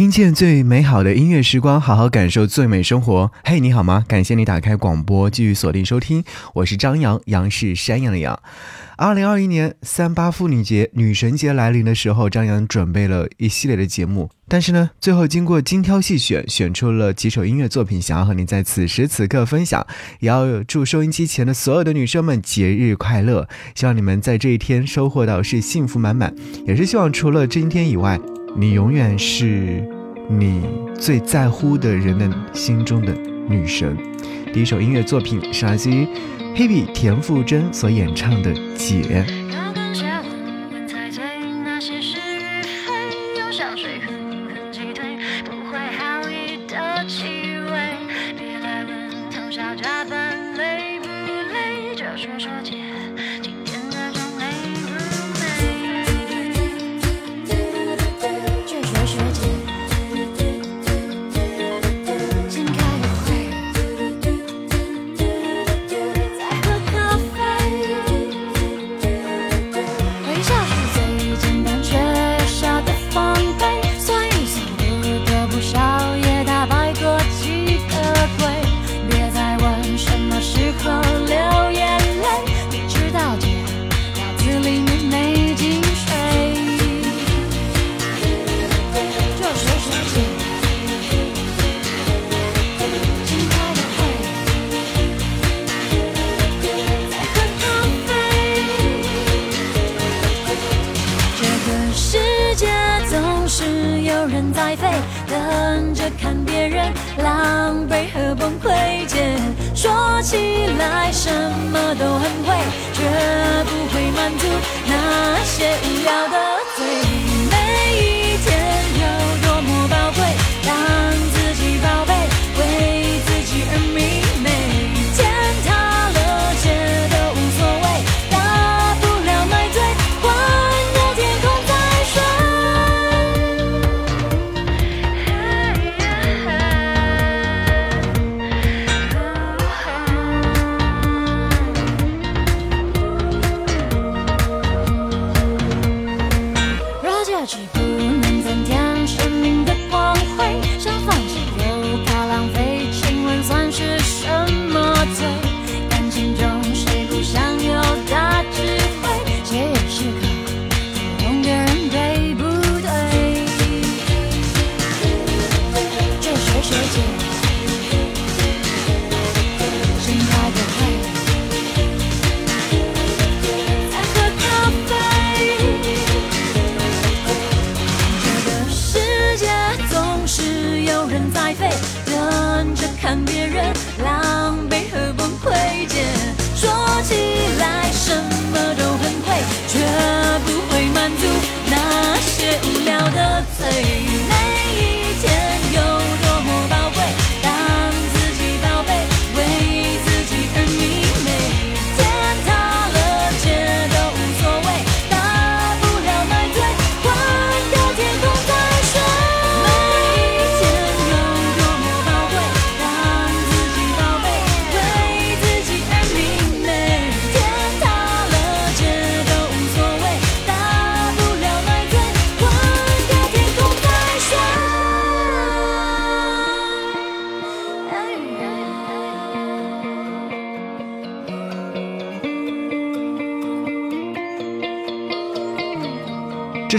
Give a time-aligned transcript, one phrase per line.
[0.00, 3.30] 听见最美好的音乐时光，好好感受最美生活。
[3.44, 4.02] 嘿，你好吗？
[4.08, 6.24] 感谢你打开广播，继续锁定收听。
[6.54, 8.40] 我是张扬，杨是山羊的羊。
[8.96, 14.30] 二零二一年三八妇女节、女神节来临的时候，张扬准备了一系列的节目。
[14.48, 19.86] 但是呢，最后经过精挑细选，选出了几首音乐作品，想要和你在此时此刻分享。
[20.20, 23.46] 也要祝收音机前的所有的女生们节日快乐！
[23.74, 26.34] 希望你们在这一天收获到是幸福满满，
[26.66, 28.18] 也是希望除了今天以外。
[28.56, 29.82] 你永远是
[30.28, 30.62] 你
[30.98, 33.12] 最在乎的人的心中的
[33.48, 33.96] 女神。
[34.52, 36.06] 第一首音乐作品是来自于
[36.54, 39.24] Hebe 田馥甄所演唱的《姐》。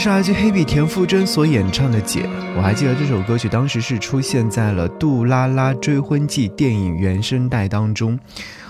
[0.01, 2.21] 是来自黑笔田馥甄所演唱的《姐》，
[2.57, 8.17] 我还记得这首歌曲当时是出现在了《杜拉拉追婚记》电影原声带当中。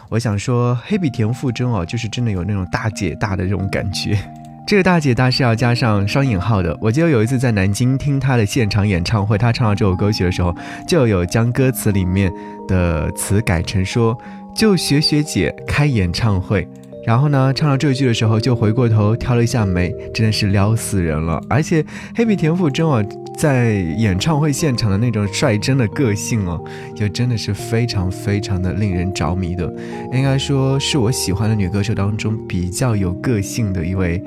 [0.09, 4.19] 我想说，黑笔田馥甄哦，就是真的有那种大姐大的这种感觉。
[4.68, 6.78] 这个大姐大是要加上双引号的。
[6.81, 10.54] 我记得有一次在南京听她的现场演唱会，她唱到这首歌曲的时候，
[10.86, 12.30] 就有将歌词里面
[12.68, 14.18] 的词改成说
[14.54, 16.68] ：“就学学姐开演唱会。”
[17.03, 21.42] 然后呢，唱到这句的时候，就回过头挑了一下眉，真的是撩死人了。
[21.50, 21.83] 而且
[22.15, 23.03] 黑笔田馥甄啊，
[23.38, 26.63] 在演唱会现场的那种率真的个性哦，
[26.95, 29.65] 就真的是非常非常的令人着迷的。
[30.13, 34.24] 应该说是我喜欢的女歌手当中比较有个性的一位，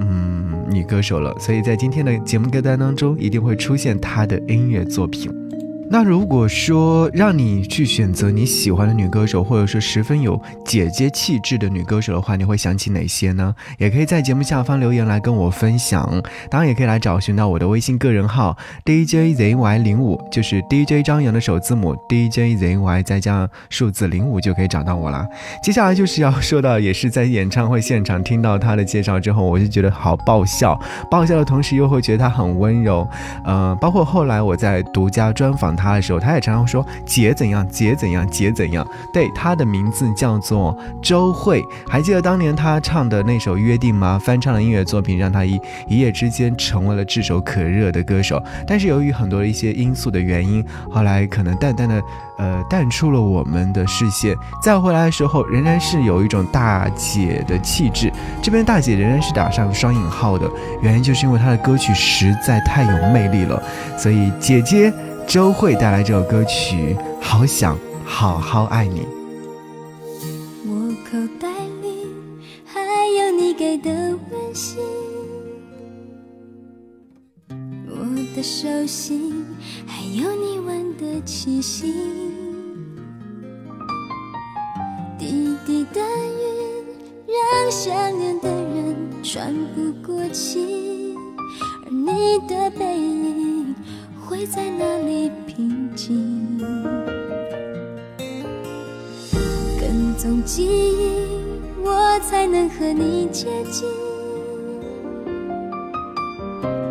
[0.00, 1.34] 嗯，女歌手了。
[1.40, 5.47] 所以在今天的节目歌单当中，一定会出现她的音乐作品。
[5.90, 13.54] 那如果说让你去选择你喜欢的女歌手，或者说十分有姐姐气质的女歌手的话，你会想起哪些呢？
[13.78, 16.06] 也可以在节目下方留言来跟我分享。
[16.50, 18.54] 当然，也可以来找寻到我的微信个人号
[18.84, 25.26] DJZY 零五，就是 DJ 张扬的首字母 DJZY 再加上数字零五就可以找到我了。
[25.62, 30.78] 接下来就是要说到，也是在演唱会现场听到他的介绍之后，我就觉得好爆笑，
[31.10, 33.08] 爆笑的同时又会觉得他很温柔。
[33.46, 35.77] 嗯，包括后来我在独家专访。
[35.78, 38.84] 他的时候，他也常常说姐怎样，姐怎样，姐怎样。
[39.12, 41.62] 对，他的名字叫做周慧。
[41.88, 44.18] 还记得当年他唱的那首《约定》吗？
[44.18, 48.42] 翻唱的音乐作品让他一一夜之间成为了炙手可热的歌手。
[48.66, 52.02] 但是由于很多的一些因素的原因，后来可能淡淡的
[52.38, 54.34] 呃淡出了我们的视线。
[54.62, 58.12] 再回来的时候，仍然是有一种大姐的气质。
[58.42, 60.50] 这边大姐仍然是打上双引号的，
[60.82, 63.62] 原因就是因为她的歌曲实在太有魅力了。
[63.96, 64.92] 所以姐姐。
[65.28, 69.06] 周慧带来这首歌曲，好想好好爱你。
[70.64, 71.46] 我口袋
[71.82, 72.06] 里
[72.64, 74.82] 还有你给的温馨，
[77.50, 77.94] 我
[78.34, 79.44] 的手心
[79.86, 81.92] 还有你闻的气息。
[85.18, 91.14] 滴滴的雨让想念的人喘不过气，
[91.84, 93.17] 而你的背影。
[94.50, 96.58] 在哪里平静？
[99.78, 101.10] 跟踪记忆，
[101.84, 103.86] 我才能和你接近。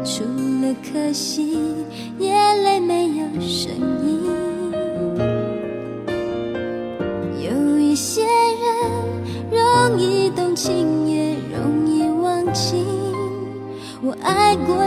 [0.06, 0.24] 除
[0.62, 1.58] 了可惜，
[2.20, 3.72] 眼泪没有声
[4.06, 4.30] 音。
[7.42, 8.30] 有一些人
[9.52, 12.86] 容易动情，也容易忘情。
[14.04, 14.87] 我爱过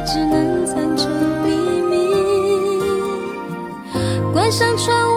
[0.00, 1.08] 只能藏着
[1.44, 1.50] 秘
[1.82, 1.96] 密。
[4.32, 5.15] 关上窗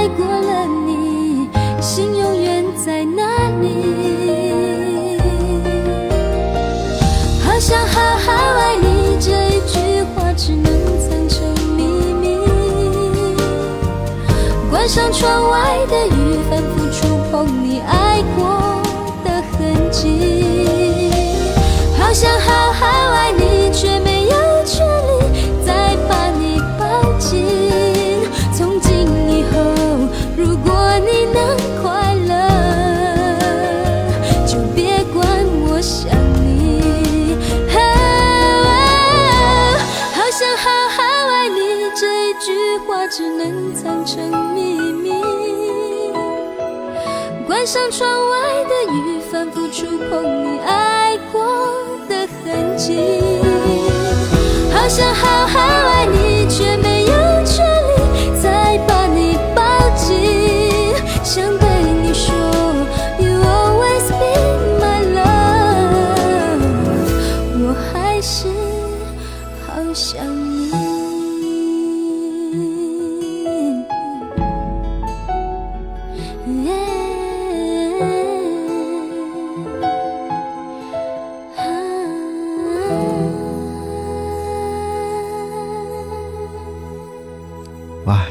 [0.00, 3.22] 爱过了你，心永远在哪
[3.60, 5.20] 里？
[7.44, 10.64] 好想好好爱你，这一句话只能
[10.98, 11.82] 藏成秘
[12.14, 12.38] 密。
[14.70, 16.38] 关上窗外的雨。
[16.48, 18.40] 反复触碰你爱过
[19.22, 21.10] 的痕迹
[21.96, 23.39] 好想好好爱你，
[42.86, 45.10] 话只能藏成秘密。
[47.46, 51.44] 关上窗外的雨，反复触碰你爱过
[52.08, 52.96] 的痕迹。
[54.72, 55.99] 好想好好爱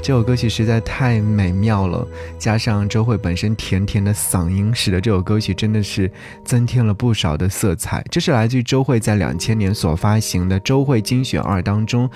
[0.02, 2.08] 这首歌曲实在太美妙了，
[2.38, 6.12] 加上周慧本身甜甜的嗓音，使得这首歌曲真的是
[6.44, 8.04] 增添了不少的色彩。
[8.10, 12.10] 这是来自于周慧在两千年所发行的《周慧精选二》当中。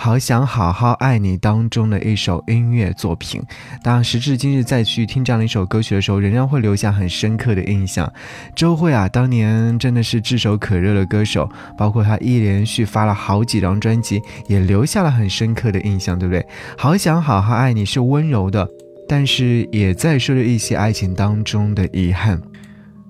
[0.00, 3.42] 好想好好爱你当中的一首音乐作品，
[3.82, 8.10] 当时至今日再去听这样的一首歌曲的时候，仍然会留下很深刻的印象。
[8.54, 16.46] 周慧啊，当年真的是炙手可热的歌手，包括她一连续发了好几张专辑，也留下了很深刻的印象，对不对？
[16.76, 18.68] 好想好好爱你是温柔的，
[19.08, 22.40] 但是也在说着一些爱情当中的遗憾。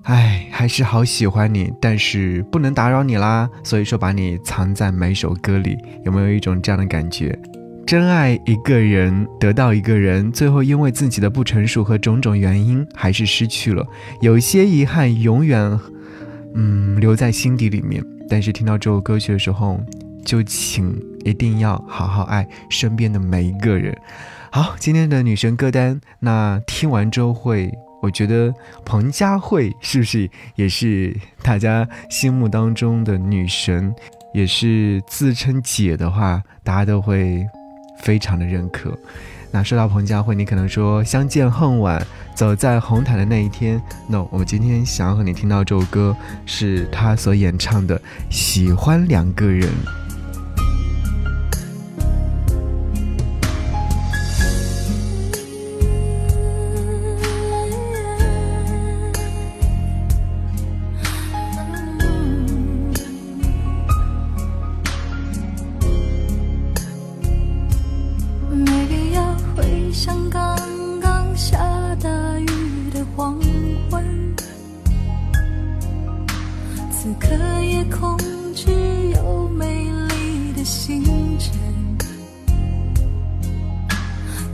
[0.09, 7.37] 唉，还是好喜欢你，但是不能打扰你啦，所以说把你藏在每首歌里，有没有一种这样的感觉？
[7.85, 13.85] 真爱一个人，得到一个人，最后因为自己的不成熟和种种原因，还是失去了。
[14.19, 15.79] 有些遗憾永远，
[16.55, 18.03] 嗯，留在心底里面。
[18.27, 19.79] 但是听到这首歌曲的时候，
[20.25, 20.91] 就请
[21.23, 23.95] 一定要好好爱身边的每一个人。
[24.51, 27.71] 好，今天的女神歌单，那听完之后会。
[28.01, 28.53] 我觉得
[28.85, 33.93] 彭佳慧是不是也是大家心目当中的女神，
[34.33, 37.45] 也是自称姐的话，大家都会
[38.01, 38.97] 非常的认可。
[39.51, 43.81] 那说到彭佳慧，你可能说相见恨晚，走在红毯的那一天。
[44.07, 46.15] No，我们今天想要和你听到这首歌，
[46.45, 47.97] 是她所演唱的
[48.29, 49.67] 《喜欢两个人》。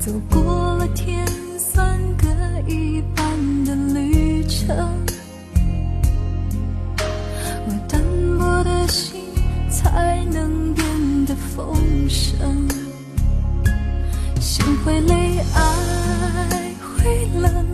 [0.05, 1.25] 走过了甜
[1.57, 2.27] 酸各
[2.71, 3.25] 一半
[3.65, 4.77] 的旅程，
[7.65, 8.00] 我单
[8.38, 9.19] 薄的心
[9.67, 10.85] 才能变
[11.25, 11.75] 得丰
[12.07, 12.38] 盛。
[14.39, 17.65] 心会累，爱会冷，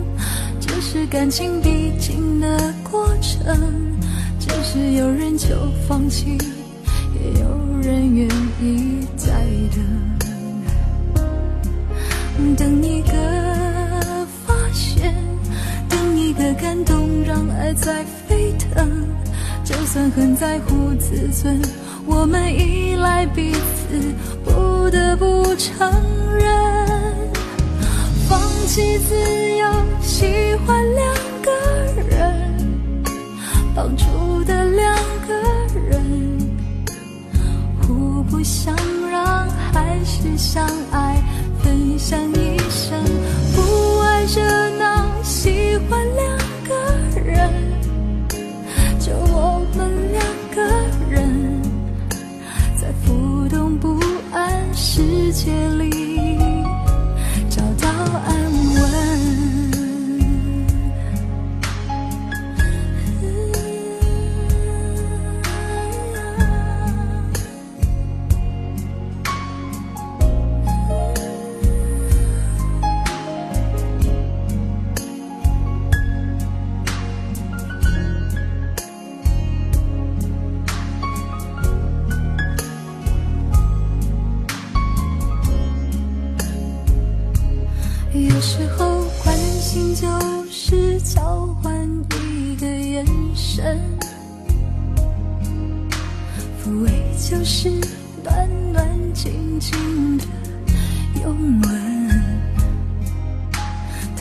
[0.58, 3.54] 这是感情必经的过程。
[4.40, 5.48] 只是有人就
[5.86, 6.38] 放弃，
[7.14, 8.26] 也有人愿
[8.62, 9.28] 意再
[9.76, 10.11] 等。
[12.56, 15.14] 等一个发现，
[15.88, 19.06] 等一个感动，让爱在沸腾。
[19.64, 21.60] 就算很在乎自尊，
[22.04, 25.90] 我们依赖彼此，不得不承
[26.36, 26.48] 认，
[28.28, 29.14] 放弃自
[29.56, 29.66] 由，
[30.02, 31.50] 喜欢两个
[32.08, 32.66] 人，
[33.74, 34.94] 绑住的两
[35.26, 35.34] 个
[35.88, 36.54] 人，
[37.80, 38.76] 互不相
[39.10, 41.22] 让，还是相爱。
[41.62, 43.02] 很想一生，
[43.54, 44.42] 不爱热
[44.78, 46.38] 闹，喜欢两
[46.68, 47.50] 个人，
[48.98, 50.60] 就我们两个
[51.08, 51.62] 人，
[52.76, 53.98] 在浮动不
[54.32, 56.01] 安世界里。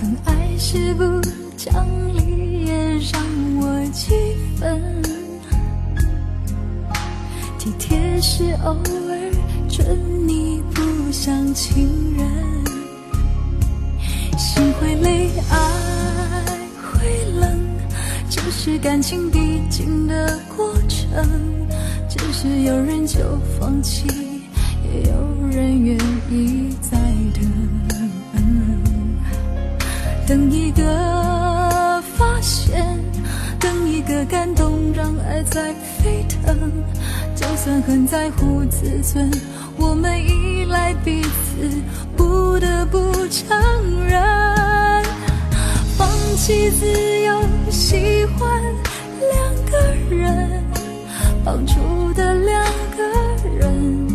[0.01, 1.03] 疼爱是不
[1.55, 2.73] 讲理也
[3.11, 3.21] 让
[3.59, 4.15] 我气
[4.57, 4.81] 愤，
[7.59, 9.31] 体贴是偶尔
[9.69, 10.81] 准你不
[11.11, 12.27] 像情人，
[14.39, 15.55] 心会累，爱
[16.81, 17.59] 会冷，
[18.27, 21.23] 这是感情必经的过程。
[22.09, 23.19] 只是有人就
[23.59, 24.07] 放弃，
[24.83, 25.95] 也有人愿
[26.31, 26.97] 意再
[27.35, 27.80] 等。
[30.31, 32.97] 等一个发现，
[33.59, 36.71] 等一个感动，让爱在沸腾。
[37.35, 39.29] 就算很在乎自尊，
[39.75, 41.69] 我们依赖彼此，
[42.15, 43.59] 不得不承
[44.07, 44.23] 认，
[45.97, 46.07] 放
[46.37, 46.85] 弃自
[47.25, 48.63] 由，喜欢
[49.19, 50.63] 两个人。
[51.43, 51.73] 绑住
[52.13, 52.63] 的两
[52.95, 53.03] 个
[53.59, 54.07] 人，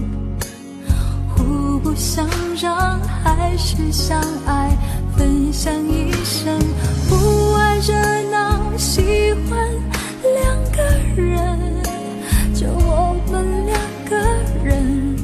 [1.29, 2.27] 互不相
[2.59, 4.71] 让，还是相爱，
[5.17, 5.96] 分享一
[6.27, 6.59] 生。
[7.09, 7.95] 不爱热
[8.33, 9.57] 闹，喜欢
[10.35, 10.83] 两个
[11.15, 11.57] 人，
[12.53, 13.79] 就我们两
[14.11, 14.17] 个
[14.65, 15.17] 人，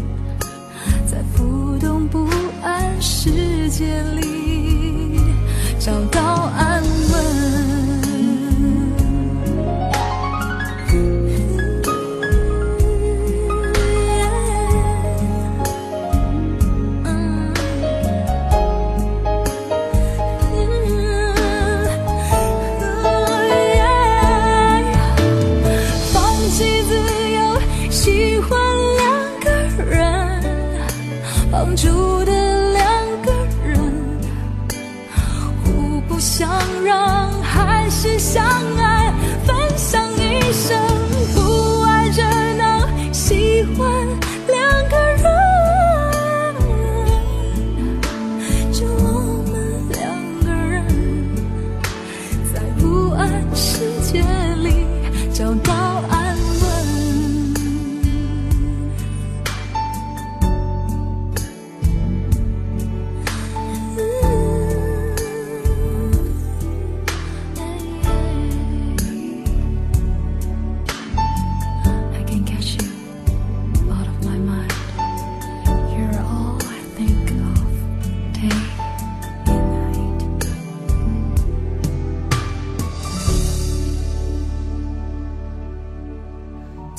[1.05, 2.29] 在浮动不
[2.63, 5.21] 安世界里
[5.81, 6.72] 找到爱
[55.33, 55.82] 找到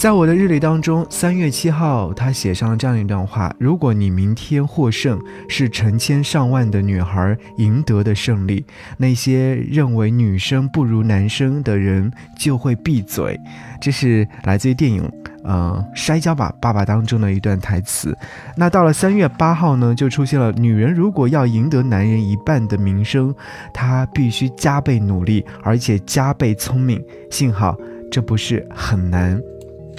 [0.04, 5.18] 在我的日历当中，三月七号，他写上了这样一段话：如果你明天获胜，
[5.48, 8.66] 是成千上万的女孩赢得的胜利，
[8.98, 13.40] 那些认为女生不如男生的人就会闭嘴。
[13.80, 15.10] 这是来自于电影。
[15.46, 18.14] 呃，摔跤吧，爸爸当中的一段台词。
[18.58, 23.34] 那到了三月八号呢，就出现了：女人如果要赢得男人一半的名声，
[23.74, 27.02] 她必须加倍努力，而且加倍聪明。
[27.32, 27.78] 幸好
[28.12, 29.42] 这不是很难。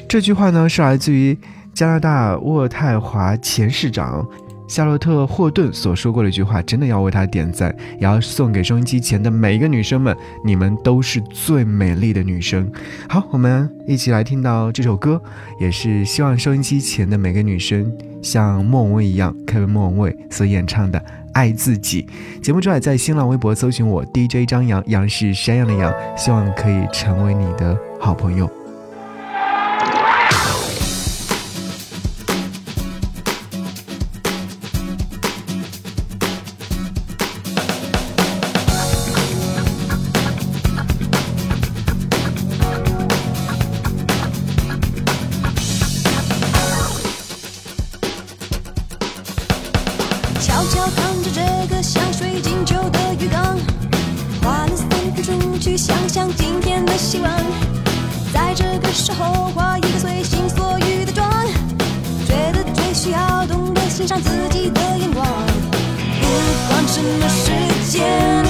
[0.08, 1.36] 这句话呢，是来自于
[1.72, 4.24] 加拿大渥太华前市长
[4.68, 12.70] 夏洛特·霍顿所说过的一句话，真的要为他点赞，也要送给收音机前的每一个女生们，你们都是最美丽的女生。
[13.08, 15.20] 好，我们一起来听到这首歌，
[15.60, 20.98] 也是希望收音机前的每个女生像莫文蔚一样，凯文莫文蔚所演唱的
[21.34, 22.06] 《爱自己》。
[22.40, 28.50] 节目之外，在新浪微博搜寻我 DJ 张扬，杨是山羊的羊，希望可以成为你的好朋友。
[64.04, 65.24] 欣赏自己的眼光。
[66.20, 66.26] 不
[66.68, 67.50] 管什么时
[67.90, 68.44] 间，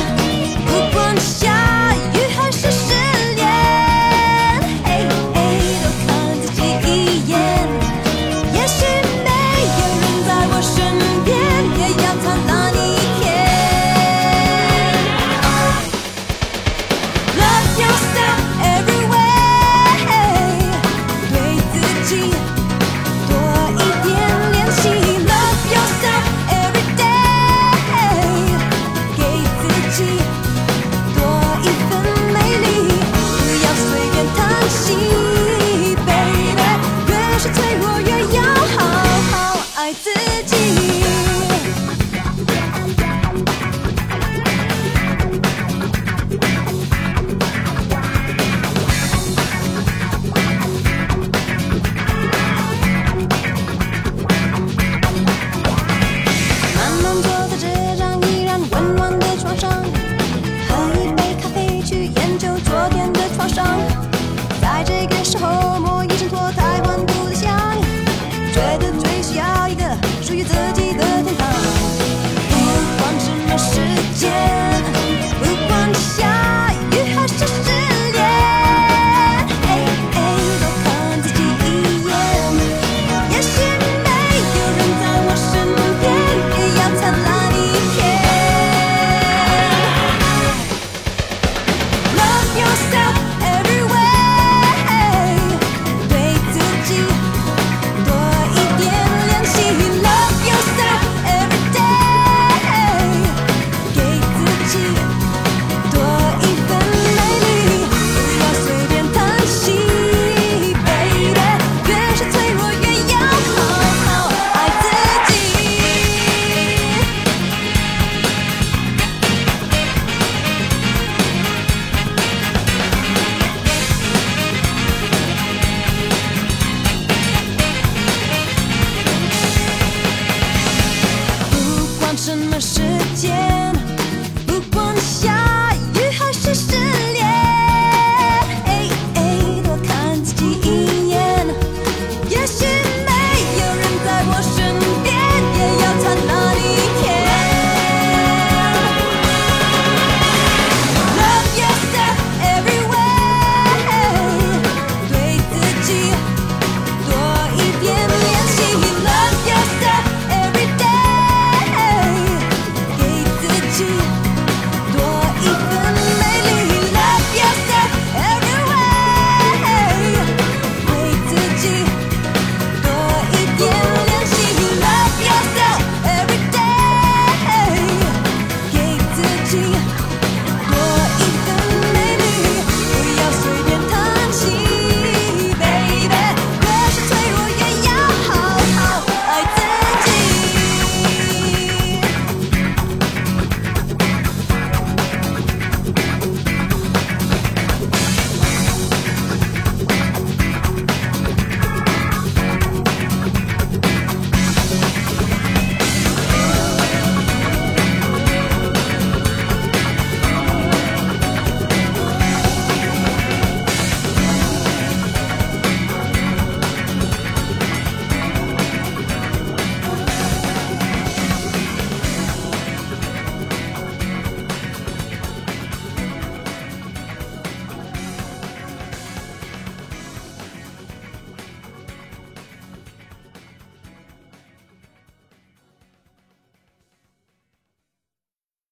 [73.84, 74.53] Bridges.